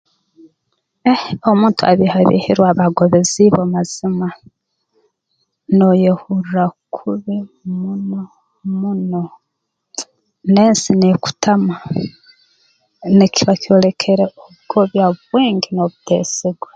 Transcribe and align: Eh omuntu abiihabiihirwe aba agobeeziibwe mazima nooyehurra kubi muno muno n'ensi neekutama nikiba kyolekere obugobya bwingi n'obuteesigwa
Eh 1.13 1.21
omuntu 1.51 1.81
abiihabiihirwe 1.91 2.65
aba 2.71 2.83
agobeeziibwe 2.87 3.63
mazima 3.73 4.27
nooyehurra 5.77 6.63
kubi 6.95 7.35
muno 7.79 8.21
muno 8.79 9.21
n'ensi 10.51 10.91
neekutama 10.95 11.75
nikiba 13.17 13.53
kyolekere 13.61 14.25
obugobya 14.35 15.05
bwingi 15.27 15.67
n'obuteesigwa 15.71 16.67